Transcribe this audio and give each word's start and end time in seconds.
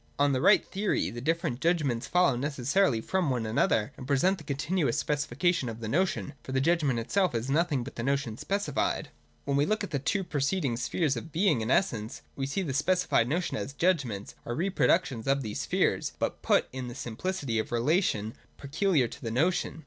On 0.17 0.31
the 0.33 0.41
right 0.41 0.65
theory, 0.65 1.11
the 1.11 1.21
different 1.21 1.59
judg 1.61 1.83
ments 1.83 2.07
follow 2.07 2.35
necessarily 2.35 3.01
from 3.01 3.29
one 3.29 3.45
another, 3.45 3.93
and 3.97 4.07
present 4.07 4.39
the 4.39 4.43
continuous 4.43 4.97
specification 4.97 5.69
of 5.69 5.79
the 5.79 5.87
notion; 5.87 6.33
for 6.41 6.53
the 6.53 6.59
judg 6.59 6.81
ment 6.81 6.97
itself 6.97 7.35
is 7.35 7.51
nothing 7.51 7.83
but 7.83 7.97
the 7.97 8.01
notion 8.01 8.35
specified. 8.35 9.09
When 9.45 9.55
we 9.57 9.67
look 9.67 9.83
at 9.83 9.91
the 9.91 9.99
two 9.99 10.23
preceding 10.23 10.75
spheres 10.75 11.15
of 11.15 11.31
Being 11.31 11.61
and 11.61 11.69
Essence, 11.71 12.23
we 12.35 12.47
see 12.47 12.63
that 12.63 12.67
the 12.69 12.73
specified 12.73 13.27
notions 13.29 13.61
as 13.61 13.73
judg 13.73 14.03
ments 14.03 14.33
are 14.43 14.55
reproductions 14.55 15.27
of 15.27 15.43
these 15.43 15.61
spheres, 15.61 16.13
but 16.17 16.41
put 16.41 16.67
in 16.73 16.87
the 16.87 16.95
simplicity 16.95 17.59
of 17.59 17.71
relation 17.71 18.33
peculiar 18.57 19.07
to 19.07 19.21
the 19.21 19.29
notion. 19.29 19.79